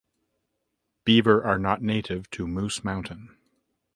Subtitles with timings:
[1.05, 3.37] Beaver are not native to Moose Mountain.